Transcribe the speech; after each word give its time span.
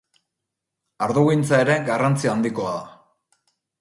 Ardogintza 1.07 1.59
ere 1.65 1.75
garrantzi 1.91 2.33
handikoa 2.33 2.73
da. 2.81 2.91